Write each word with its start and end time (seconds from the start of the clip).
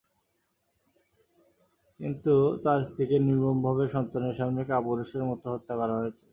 কিন্তু 1.99 2.33
তাঁর 2.63 2.79
স্ত্রীকে 2.83 3.17
নির্মমভাবে 3.27 3.83
সন্তানের 3.95 4.35
সামনে 4.39 4.61
কাপুরুষের 4.69 5.23
মতো 5.29 5.45
হত্যা 5.53 5.73
করা 5.79 5.95
হয়েছে। 5.99 6.23